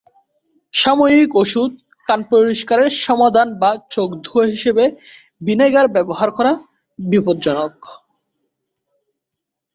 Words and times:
সাময়িক 0.73 1.31
ওষুধ, 1.35 1.71
কান 2.07 2.19
পরিষ্কারের 2.31 2.91
সমাধান 3.05 3.47
বা 3.61 3.71
চোখ 3.91 4.09
ধোয়া 4.25 4.45
হিসাবে 4.45 4.83
ভিনেগার 5.41 5.87
ব্যবহার 5.95 6.29
করা 6.37 6.53
বিপজ্জনক। 6.99 7.75